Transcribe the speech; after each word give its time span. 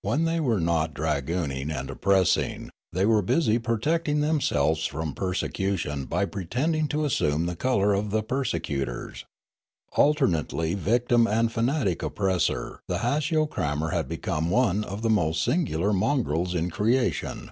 When 0.00 0.24
they 0.24 0.40
were 0.40 0.60
not 0.62 0.94
dragooning 0.94 1.70
and 1.70 1.90
oppressing, 1.90 2.70
they 2.90 3.04
were 3.04 3.20
busy 3.20 3.58
protecting 3.58 4.20
themselves 4.22 4.86
from 4.86 5.12
persecution 5.12 6.06
by 6.06 6.24
pretending 6.24 6.88
to 6.88 7.04
assume 7.04 7.44
the 7.44 7.54
colour 7.54 7.92
of 7.92 8.08
the 8.08 8.22
persecutors. 8.22 9.26
Alternately 9.92 10.72
victim 10.72 11.26
and 11.26 11.52
fanatic 11.52 12.02
oppressor, 12.02 12.80
the 12.88 13.00
Haciocrammer 13.00 13.90
had 13.92 14.08
become 14.08 14.48
one 14.48 14.84
of 14.84 15.02
the 15.02 15.10
most 15.10 15.44
singular 15.44 15.92
mongrels 15.92 16.54
in 16.54 16.70
creation. 16.70 17.50